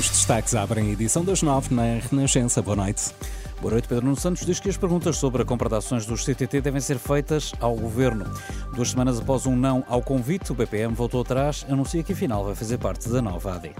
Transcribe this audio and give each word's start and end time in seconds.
Os 0.00 0.08
destaques 0.08 0.54
abrem 0.54 0.88
a 0.88 0.92
edição 0.92 1.22
das 1.22 1.42
nove 1.42 1.74
na 1.74 2.00
Renascença. 2.10 2.62
Boa 2.62 2.74
noite. 2.74 3.12
Boa 3.60 3.72
noite, 3.72 3.86
Pedro 3.86 4.06
Nuno 4.06 4.16
Santos 4.16 4.46
diz 4.46 4.58
que 4.58 4.70
as 4.70 4.76
perguntas 4.78 5.18
sobre 5.18 5.42
a 5.42 5.44
compra 5.44 5.68
de 5.68 5.74
ações 5.74 6.06
dos 6.06 6.24
CTT 6.24 6.62
devem 6.62 6.80
ser 6.80 6.98
feitas 6.98 7.52
ao 7.60 7.76
Governo. 7.76 8.24
Duas 8.74 8.92
semanas 8.92 9.20
após 9.20 9.44
um 9.44 9.54
não 9.54 9.84
ao 9.86 10.00
convite, 10.00 10.52
o 10.52 10.54
BPM 10.54 10.94
voltou 10.94 11.20
atrás, 11.20 11.66
anuncia 11.68 12.02
que 12.02 12.14
afinal 12.14 12.46
vai 12.46 12.54
fazer 12.54 12.78
parte 12.78 13.10
da 13.10 13.20
nova 13.20 13.56
AD. 13.56 13.72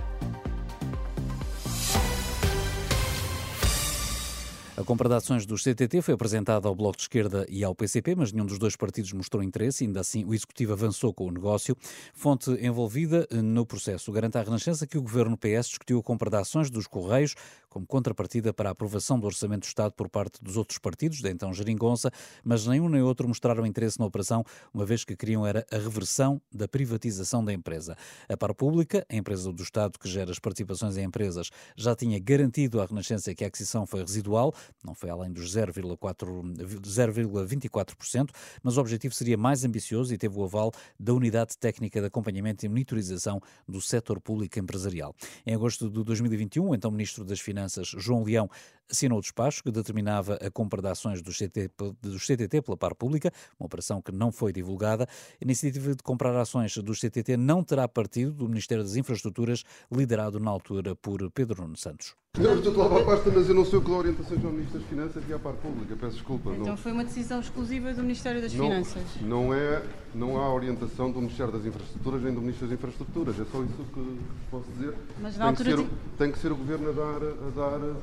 A 4.81 4.83
compra 4.83 5.11
de 5.11 5.15
ações 5.15 5.45
dos 5.45 5.63
CTT 5.63 6.01
foi 6.01 6.15
apresentada 6.15 6.67
ao 6.67 6.75
Bloco 6.75 6.97
de 6.97 7.03
Esquerda 7.03 7.45
e 7.51 7.63
ao 7.63 7.75
PCP, 7.75 8.15
mas 8.15 8.33
nenhum 8.33 8.47
dos 8.47 8.59
dois 8.59 8.77
partidos 8.77 9.13
mostrou 9.13 9.43
interesse. 9.43 9.85
Ainda 9.85 10.01
assim, 10.01 10.25
o 10.25 10.33
Executivo 10.33 10.73
avançou 10.73 11.13
com 11.13 11.27
o 11.27 11.31
negócio. 11.31 11.77
Fonte 12.15 12.51
envolvida 12.53 13.29
no 13.31 13.67
processo 13.67 14.11
garante 14.11 14.39
à 14.39 14.43
Renascença 14.43 14.87
que 14.87 14.97
o 14.97 15.03
Governo 15.03 15.37
PS 15.37 15.69
discutiu 15.69 15.99
a 15.99 16.03
compra 16.03 16.31
de 16.31 16.39
ações 16.39 16.71
dos 16.71 16.87
Correios 16.87 17.35
como 17.71 17.87
contrapartida 17.87 18.53
para 18.53 18.69
a 18.69 18.73
aprovação 18.73 19.19
do 19.19 19.27
Orçamento 19.27 19.63
do 19.63 19.69
Estado 19.69 19.93
por 19.93 20.09
parte 20.09 20.43
dos 20.43 20.57
outros 20.57 20.79
partidos, 20.79 21.23
da 21.23 21.31
então 21.31 21.55
Geringonça, 21.55 22.11
mas 22.45 22.67
nenhum 22.67 22.89
nem 22.89 23.01
outro 23.01 23.29
mostraram 23.29 23.65
interesse 23.65 23.97
na 23.99 24.05
operação, 24.05 24.45
uma 24.75 24.85
vez 24.85 25.05
que 25.05 25.17
queriam 25.17 25.47
era 25.47 25.65
a 25.71 25.77
reversão 25.77 26.43
da 26.53 26.67
privatização 26.67 27.45
da 27.45 27.53
empresa. 27.53 27.97
A 28.29 28.37
Par 28.37 28.53
Pública, 28.53 29.07
a 29.09 29.15
empresa 29.15 29.53
do 29.53 29.63
Estado 29.63 29.97
que 29.99 30.09
gera 30.09 30.33
as 30.33 30.41
participações 30.41 30.97
em 30.97 31.05
empresas, 31.05 31.51
já 31.77 31.95
tinha 31.95 32.19
garantido 32.19 32.81
à 32.81 32.87
Renascença 32.87 33.33
que 33.35 33.45
a 33.45 33.47
aquisição 33.47 33.87
foi 33.87 34.01
residual, 34.01 34.53
não 34.85 34.95
foi 34.95 35.11
além 35.11 35.31
dos 35.33 35.55
0,24%, 35.55 38.31
mas 38.63 38.77
o 38.77 38.81
objetivo 38.81 39.15
seria 39.15 39.39
mais 39.39 39.65
ambicioso 39.65 40.13
e 40.13 40.19
teve 40.19 40.37
o 40.37 40.45
aval 40.45 40.73
da 40.99 41.15
Unidade 41.15 41.57
Técnica 41.57 42.01
de 42.01 42.09
Acompanhamento 42.09 42.67
e 42.67 42.69
Monitorização 42.69 43.41
do 43.69 43.81
Setor 43.81 44.21
Público 44.21 44.59
Empresarial. 44.59 45.15
Em 45.47 45.55
agosto 45.55 45.89
de 45.89 46.03
2021, 46.03 46.75
então 46.75 46.91
Ministro 46.91 47.25
das 47.25 47.39
Finanças 47.39 47.60
Finanças, 47.61 47.89
João 47.89 48.23
Leão, 48.23 48.49
assinou 48.91 49.19
o 49.19 49.21
despacho 49.21 49.63
que 49.63 49.71
determinava 49.71 50.35
a 50.35 50.51
compra 50.51 50.83
de 50.83 50.89
ações 50.89 51.23
do 51.23 51.33
CTT, 51.33 51.71
do 52.01 52.19
CTT 52.19 52.63
pela 52.63 52.77
par 52.77 52.95
pública, 52.95 53.33
uma 53.59 53.67
operação 53.67 54.03
que 54.03 54.13
não 54.13 54.33
foi 54.33 54.53
divulgada. 54.53 55.05
A 55.05 55.45
iniciativa 55.45 55.95
de 55.95 56.03
comprar 56.03 56.37
ações 56.37 56.77
do 56.77 56.95
CTT 56.95 57.37
não 57.37 57.63
terá 57.63 57.87
partido 57.89 58.33
do 58.33 58.49
Ministério 58.49 58.83
das 58.83 58.97
Infraestruturas, 58.97 59.65
liderado 59.91 60.41
na 60.41 60.51
altura 60.51 60.95
por 60.97 61.31
Pedro 61.31 61.63
Nuno 61.63 61.77
Santos. 61.77 62.15
Não, 62.39 62.55
estou 62.55 62.73
a 62.75 62.87
lavar 62.87 63.03
a 63.03 63.05
pasta, 63.05 63.29
mas 63.35 63.49
eu 63.49 63.55
não 63.57 63.65
sei 63.65 63.81
o 63.81 63.83
que 63.83 63.91
dá 63.91 63.97
orientações 63.97 64.45
ao 64.45 64.53
Ministro 64.53 64.79
das 64.79 64.89
Finanças 64.89 65.25
e 65.29 65.33
à 65.33 65.39
par 65.39 65.53
pública, 65.55 65.97
peço 65.97 66.15
desculpa. 66.15 66.51
Então 66.51 66.65
não, 66.65 66.77
foi 66.77 66.93
uma 66.93 67.03
decisão 67.03 67.41
exclusiva 67.41 67.93
do 67.93 68.03
Ministério 68.03 68.41
das 68.41 68.55
não, 68.55 68.67
Finanças? 68.67 69.03
Não, 69.21 69.53
é, 69.53 69.83
não 70.15 70.39
há 70.39 70.55
orientação 70.55 71.11
do 71.11 71.19
Ministério 71.19 71.53
das 71.53 71.67
Infraestruturas 71.67 72.23
nem 72.23 72.33
do 72.33 72.41
Ministro 72.41 72.69
das 72.69 72.79
Infraestruturas, 72.79 73.35
é 73.41 73.45
só 73.51 73.65
isso 73.65 73.85
que 73.93 74.21
posso 74.49 74.71
dizer. 74.71 74.95
Mas 75.21 75.37
na 75.37 75.47
tem, 75.47 75.49
altura 75.51 75.71
que 75.71 75.77
ser, 75.77 75.89
de- 75.89 76.17
tem 76.19 76.33
que 76.33 76.39
ser 76.39 76.53
o 76.53 76.57
Governo 76.57 76.91
a 76.91 76.93
dar, 76.93 77.17
a 77.17 77.51
dar, 77.51 77.97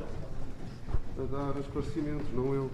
a 1.19 1.23
dar 1.25 1.59
esclarecimentos, 1.59 2.31
não 2.33 2.53
eu. 2.53 2.71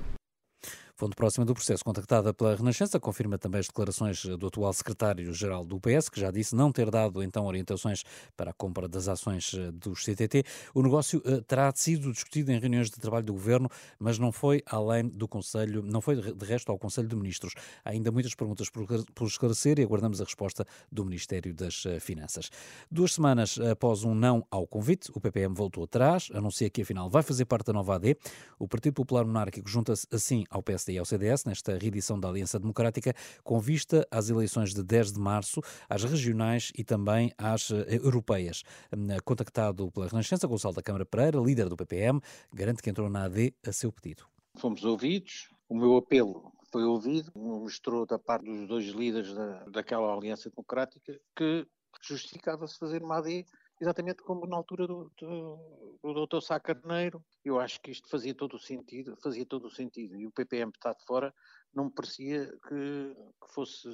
Fonte 1.03 1.18
próxima 1.18 1.46
do 1.46 1.53
processo, 1.53 1.84
contactada 1.84 2.34
pela 2.34 2.56
Renascença, 2.56 2.97
confirma 2.97 3.38
também 3.38 3.59
as 3.59 3.68
declarações 3.68 4.24
do 4.24 4.47
atual 4.47 4.72
secretário-geral 4.72 5.66
do 5.66 5.78
PS, 5.78 6.08
que 6.08 6.18
já 6.18 6.31
disse 6.31 6.56
não 6.56 6.72
ter 6.72 6.90
dado 6.90 7.22
então 7.22 7.46
orientações 7.46 8.06
para 8.38 8.52
a 8.52 8.53
compra 8.53 8.88
das 8.88 9.09
ações 9.09 9.53
eh, 9.53 9.69
dos 9.74 10.06
CTT. 10.06 10.46
O 10.74 10.81
negócio 10.81 11.22
eh, 11.25 11.42
terá 11.46 11.69
sido 11.75 12.09
discutido 12.09 12.53
em 12.53 12.58
reuniões 12.58 12.90
de 12.90 13.02
trabalho 13.02 13.25
do 13.25 13.34
governo, 13.34 13.69
mas 14.00 14.18
não 14.18 14.31
foi 14.31 14.63
além 14.66 15.09
do 15.09 15.28
Conselho, 15.28 15.81
não 15.81 16.00
foi 16.00 16.16
de 16.16 16.46
resto 16.46 16.72
ao 16.72 16.80
Conselho 16.80 17.09
de 17.09 17.18
Ministros. 17.18 17.53
Há 17.84 17.90
ainda 17.90 18.09
muitas 18.09 18.34
perguntas 18.34 18.69
por 18.69 19.28
esclarecer 19.28 19.80
e 19.80 19.84
aguardamos 19.84 20.22
a 20.22 20.24
resposta 20.24 20.66
do 20.90 21.03
Ministério 21.03 21.53
das 21.53 21.86
eh, 21.86 22.00
Finanças. 22.00 22.50
Duas 22.90 23.16
semanas 23.16 23.59
após 23.59 24.06
um 24.06 24.16
não 24.16 24.47
ao 24.50 24.66
convite, 24.66 25.12
o 25.13 25.19
PPM 25.19 25.53
voltou 25.53 25.84
atrás, 25.84 26.30
anuncia 26.34 26.69
que 26.69 26.81
afinal 26.81 27.09
vai 27.09 27.24
fazer 27.24 27.44
parte 27.44 27.66
da 27.66 27.74
nova 27.74 27.96
AD. 27.96 28.16
O 28.58 28.69
Partido 28.69 28.94
Popular 28.94 29.25
Monárquico 29.25 29.69
junta-se 29.69 30.08
assim 30.09 30.46
ao 30.50 30.63
PSD 30.63 30.93
e 30.94 30.98
ao 30.98 31.06
CDS 31.06 31.46
nesta 31.46 31.78
reedição 31.78 32.20
da 32.20 32.30
Aliança 32.30 32.59
Democrática, 32.59 33.14
com 33.44 33.59
vista 33.59 34.08
às 34.12 34.30
eleições 34.30 34.74
de 34.74 34.84
10 34.84 35.14
de 35.14 35.20
março, 35.20 35.62
às 35.90 36.04
regionais 36.04 36.72
e 36.78 36.84
também 36.84 37.31
às 37.38 37.72
eh, 37.72 37.96
europeias. 37.96 38.64
Hum, 38.96 39.08
Contactado 39.24 39.92
pela 39.92 40.08
Renascença, 40.08 40.48
Gonçalo 40.48 40.76
da 40.76 40.81
Câmara 40.81 41.06
Pereira, 41.06 41.40
líder 41.40 41.70
do 41.70 41.76
PPM, 41.76 42.22
garante 42.54 42.81
que 42.81 42.90
entrou 42.90 43.09
na 43.09 43.26
AD 43.26 43.54
a 43.66 43.72
seu 43.72 43.92
pedido. 43.92 44.26
Fomos 44.58 44.84
ouvidos, 44.84 45.50
o 45.68 45.76
meu 45.76 45.98
apelo 45.98 46.52
foi 46.72 46.84
ouvido, 46.84 47.31
mostrou 47.36 48.06
da 48.06 48.20
parte 48.20 48.46
dos 48.46 48.68
dois 48.68 48.86
líderes 48.86 49.34
da, 49.34 49.64
daquela 49.66 50.14
Aliança 50.14 50.50
Democrática 50.50 51.20
que 51.36 51.68
justificava-se 52.02 52.78
fazer 52.78 53.04
uma 53.04 53.18
AD 53.18 53.46
exatamente 53.84 54.24
como 54.24 54.48
na 54.48 54.56
altura 54.56 54.88
do, 54.88 55.12
do, 55.18 56.26
do. 56.26 56.42
Sá 56.42 56.60
Carneiro. 56.60 57.24
Eu 57.44 57.60
acho 57.60 57.80
que 57.82 57.92
isto 57.92 58.10
fazia 58.10 58.34
todo 58.34 58.56
o 58.56 58.60
sentido, 58.60 59.18
fazia 59.22 59.46
todo 59.46 59.66
o 59.66 59.72
sentido. 59.72 60.16
E 60.16 60.26
o 60.26 60.32
PPM 60.32 60.72
está 60.74 60.94
de 60.94 61.06
fora, 61.06 61.34
não 61.74 61.86
me 61.86 61.92
parecia 61.92 62.48
que, 62.68 63.16
que 63.16 63.54
fosse 63.54 63.90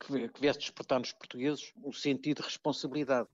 que, 0.00 0.28
que 0.28 0.40
viesse 0.40 0.58
despertar 0.58 0.98
nos 0.98 1.12
portugueses 1.12 1.72
um 1.76 1.92
sentido 1.92 2.38
de 2.38 2.48
responsabilidade. 2.48 3.28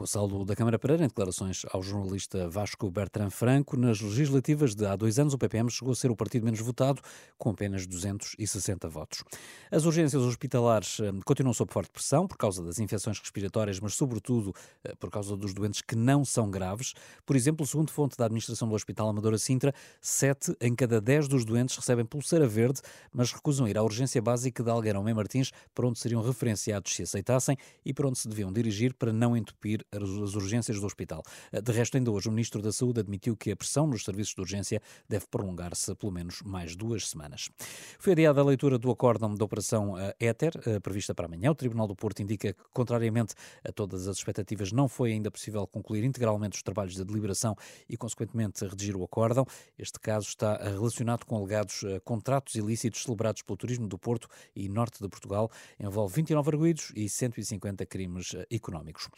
Gonçalo 0.00 0.46
da 0.46 0.56
Câmara 0.56 0.78
Pereira, 0.78 1.04
em 1.04 1.08
declarações 1.08 1.66
ao 1.70 1.82
jornalista 1.82 2.48
Vasco 2.48 2.90
Bertrand 2.90 3.28
Franco, 3.28 3.76
nas 3.76 4.00
legislativas 4.00 4.74
de 4.74 4.86
há 4.86 4.96
dois 4.96 5.18
anos, 5.18 5.34
o 5.34 5.38
PPM 5.38 5.70
chegou 5.70 5.92
a 5.92 5.94
ser 5.94 6.10
o 6.10 6.16
partido 6.16 6.42
menos 6.42 6.58
votado, 6.60 7.02
com 7.36 7.50
apenas 7.50 7.86
260 7.86 8.88
votos. 8.88 9.22
As 9.70 9.84
urgências 9.84 10.22
hospitalares 10.22 11.00
eh, 11.00 11.12
continuam 11.22 11.52
sob 11.52 11.70
forte 11.70 11.90
pressão 11.90 12.26
por 12.26 12.38
causa 12.38 12.64
das 12.64 12.78
infecções 12.78 13.18
respiratórias, 13.18 13.78
mas 13.78 13.92
sobretudo 13.92 14.54
eh, 14.82 14.94
por 14.98 15.10
causa 15.10 15.36
dos 15.36 15.52
doentes 15.52 15.82
que 15.82 15.94
não 15.94 16.24
são 16.24 16.50
graves. 16.50 16.94
Por 17.26 17.36
exemplo, 17.36 17.66
segundo 17.66 17.90
fonte 17.90 18.16
da 18.16 18.24
administração 18.24 18.66
do 18.66 18.74
Hospital 18.74 19.10
Amadora 19.10 19.36
Sintra, 19.36 19.74
7 20.00 20.56
em 20.62 20.74
cada 20.74 20.98
10 20.98 21.28
dos 21.28 21.44
doentes 21.44 21.76
recebem 21.76 22.06
pulseira 22.06 22.46
verde, 22.46 22.80
mas 23.12 23.32
recusam 23.32 23.68
ir 23.68 23.76
à 23.76 23.82
urgência 23.82 24.22
básica 24.22 24.64
de 24.64 24.70
Algueirão 24.70 25.04
Mem 25.04 25.12
Martins, 25.12 25.52
para 25.74 25.86
onde 25.86 25.98
seriam 25.98 26.22
referenciados 26.22 26.94
se 26.94 27.02
aceitassem 27.02 27.54
e 27.84 27.92
para 27.92 28.08
onde 28.08 28.18
se 28.18 28.26
deviam 28.26 28.50
dirigir 28.50 28.94
para 28.94 29.12
não 29.12 29.36
entupir 29.36 29.59
as 29.92 30.30
as 30.30 30.34
urgências 30.34 30.78
do 30.78 30.86
hospital. 30.86 31.22
De 31.62 31.72
resto, 31.72 31.96
ainda 31.96 32.10
hoje, 32.10 32.28
o 32.28 32.32
Ministro 32.32 32.62
da 32.62 32.72
Saúde 32.72 33.00
admitiu 33.00 33.36
que 33.36 33.50
a 33.50 33.56
pressão 33.56 33.86
nos 33.86 34.04
serviços 34.04 34.34
de 34.34 34.40
urgência 34.40 34.80
deve 35.08 35.26
prolongar-se 35.26 35.94
pelo 35.96 36.12
menos 36.12 36.42
mais 36.42 36.76
duas 36.76 37.08
semanas. 37.08 37.50
Foi 37.98 38.12
adiada 38.12 38.40
a 38.40 38.44
leitura 38.44 38.78
do 38.78 38.90
acórdão 38.90 39.34
da 39.34 39.44
Operação 39.44 39.98
eh, 39.98 40.14
Éter, 40.20 40.52
eh, 40.66 40.78
prevista 40.78 41.14
para 41.14 41.26
amanhã. 41.26 41.50
O 41.50 41.54
Tribunal 41.54 41.88
do 41.88 41.96
Porto 41.96 42.20
indica 42.22 42.52
que, 42.52 42.62
contrariamente 42.72 43.34
a 43.64 43.72
todas 43.72 44.06
as 44.06 44.18
expectativas, 44.18 44.72
não 44.72 44.88
foi 44.88 45.12
ainda 45.12 45.30
possível 45.30 45.66
concluir 45.66 46.04
integralmente 46.04 46.56
os 46.56 46.62
trabalhos 46.62 46.94
de 46.94 47.04
deliberação 47.04 47.56
e, 47.88 47.96
consequentemente, 47.96 48.64
redigir 48.64 48.96
o 48.96 49.04
acórdão. 49.04 49.44
Este 49.78 49.98
caso 49.98 50.28
está 50.28 50.56
relacionado 50.56 51.24
com 51.24 51.36
alegados 51.36 51.82
eh, 51.84 52.00
contratos 52.00 52.54
ilícitos 52.54 53.02
celebrados 53.02 53.42
pelo 53.42 53.56
Turismo 53.56 53.88
do 53.88 53.98
Porto 53.98 54.28
e 54.54 54.68
Norte 54.68 55.02
de 55.02 55.08
Portugal. 55.08 55.50
Envolve 55.78 56.14
29 56.14 56.50
arguídos 56.50 56.92
e 56.94 57.08
150 57.08 57.84
crimes 57.86 58.34
eh, 58.34 58.46
económicos. 58.50 59.08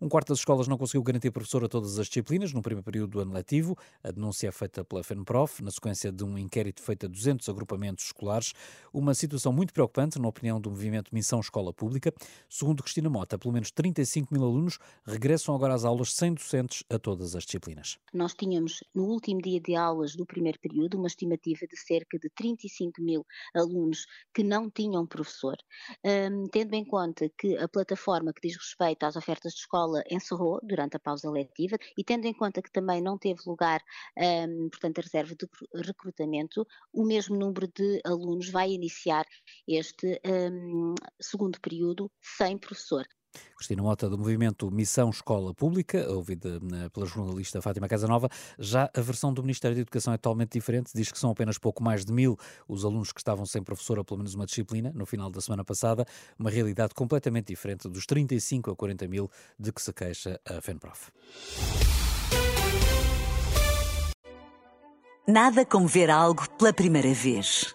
Um 0.00 0.08
quarto 0.08 0.28
das 0.28 0.38
escolas 0.38 0.68
não 0.68 0.78
conseguiu 0.78 1.02
garantir 1.02 1.30
professor 1.30 1.64
a 1.64 1.68
todas 1.68 1.98
as 1.98 2.06
disciplinas 2.06 2.52
no 2.52 2.62
primeiro 2.62 2.84
período 2.84 3.10
do 3.10 3.20
ano 3.20 3.32
letivo. 3.32 3.76
A 4.02 4.10
denúncia 4.10 4.48
é 4.48 4.52
feita 4.52 4.84
pela 4.84 5.02
FENPROF, 5.02 5.62
na 5.62 5.70
sequência 5.70 6.10
de 6.10 6.24
um 6.24 6.36
inquérito 6.38 6.82
feito 6.82 7.06
a 7.06 7.08
200 7.08 7.48
agrupamentos 7.48 8.06
escolares. 8.06 8.52
Uma 8.92 9.14
situação 9.14 9.52
muito 9.52 9.72
preocupante, 9.72 10.18
na 10.18 10.28
opinião 10.28 10.60
do 10.60 10.70
movimento 10.70 11.14
Missão 11.14 11.40
Escola 11.40 11.72
Pública. 11.72 12.12
Segundo 12.48 12.82
Cristina 12.82 13.08
Mota, 13.08 13.38
pelo 13.38 13.52
menos 13.52 13.70
35 13.70 14.32
mil 14.32 14.44
alunos 14.44 14.78
regressam 15.06 15.54
agora 15.54 15.74
às 15.74 15.84
aulas 15.84 16.12
sem 16.12 16.34
docentes 16.34 16.84
a 16.90 16.98
todas 16.98 17.34
as 17.34 17.44
disciplinas. 17.44 17.98
Nós 18.12 18.34
tínhamos, 18.34 18.82
no 18.94 19.04
último 19.04 19.40
dia 19.40 19.60
de 19.60 19.74
aulas 19.74 20.14
do 20.14 20.26
primeiro 20.26 20.58
período, 20.60 20.98
uma 20.98 21.06
estimativa 21.06 21.66
de 21.66 21.76
cerca 21.76 22.18
de 22.18 22.28
35 22.30 23.00
mil 23.00 23.24
alunos 23.54 24.06
que 24.34 24.42
não 24.42 24.70
tinham 24.70 25.06
professor. 25.06 25.56
Um, 26.04 26.46
tendo 26.48 26.74
em 26.74 26.84
conta 26.84 27.30
que 27.38 27.56
a 27.56 27.68
plataforma 27.68 28.32
que 28.32 28.48
diz 28.48 28.56
respeito 28.56 29.04
às 29.04 29.16
ofertas 29.16 29.52
de 29.54 29.60
escola 29.72 30.04
encerrou 30.10 30.60
durante 30.62 30.96
a 30.96 31.00
pausa 31.00 31.30
letiva 31.30 31.76
e 31.96 32.04
tendo 32.04 32.26
em 32.26 32.34
conta 32.34 32.60
que 32.60 32.70
também 32.70 33.00
não 33.00 33.16
teve 33.16 33.40
lugar, 33.46 33.82
um, 34.18 34.68
portanto, 34.68 34.98
a 34.98 35.02
reserva 35.02 35.34
de 35.34 35.48
recrutamento, 35.74 36.66
o 36.92 37.04
mesmo 37.04 37.36
número 37.36 37.66
de 37.68 38.00
alunos 38.04 38.50
vai 38.50 38.70
iniciar 38.70 39.24
este 39.66 40.20
um, 40.26 40.94
segundo 41.20 41.58
período 41.60 42.10
sem 42.20 42.58
professor. 42.58 43.06
Cristina 43.56 43.82
Mota, 43.82 44.08
do 44.08 44.18
movimento 44.18 44.70
Missão 44.70 45.10
Escola 45.10 45.54
Pública, 45.54 46.10
ouvida 46.10 46.60
eh, 46.72 46.88
pela 46.88 47.06
jornalista 47.06 47.62
Fátima 47.62 47.88
Casanova. 47.88 48.28
Já 48.58 48.90
a 48.94 49.00
versão 49.00 49.32
do 49.32 49.42
Ministério 49.42 49.74
da 49.74 49.82
Educação 49.82 50.12
é 50.12 50.16
totalmente 50.16 50.52
diferente. 50.52 50.90
Diz 50.94 51.10
que 51.10 51.18
são 51.18 51.30
apenas 51.30 51.58
pouco 51.58 51.82
mais 51.82 52.04
de 52.04 52.12
mil 52.12 52.36
os 52.68 52.84
alunos 52.84 53.12
que 53.12 53.20
estavam 53.20 53.46
sem 53.46 53.62
professora, 53.62 54.04
pelo 54.04 54.18
menos 54.18 54.34
uma 54.34 54.46
disciplina, 54.46 54.92
no 54.94 55.06
final 55.06 55.30
da 55.30 55.40
semana 55.40 55.64
passada. 55.64 56.04
Uma 56.38 56.50
realidade 56.50 56.94
completamente 56.94 57.46
diferente 57.46 57.88
dos 57.88 58.06
35 58.06 58.70
a 58.70 58.76
40 58.76 59.08
mil 59.08 59.30
de 59.58 59.72
que 59.72 59.80
se 59.80 59.92
queixa 59.92 60.40
a 60.44 60.60
FENPROF. 60.60 61.10
Nada 65.26 65.64
como 65.64 65.86
ver 65.86 66.10
algo 66.10 66.48
pela 66.58 66.72
primeira 66.72 67.14
vez. 67.14 67.74